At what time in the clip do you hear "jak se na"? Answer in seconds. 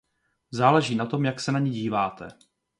1.25-1.59